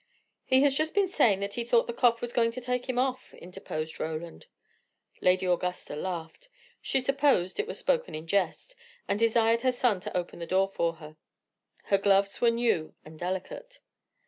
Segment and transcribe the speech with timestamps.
[0.45, 2.97] "He has just been saying that he thought the cough was going to take him
[2.97, 4.47] off," interposed Roland.
[5.21, 6.49] Lady Augusta laughed;
[6.81, 8.75] she supposed it was spoken in jest;
[9.07, 11.17] and desired her son to open the door for her.
[11.83, 13.79] Her gloves were new and delicate.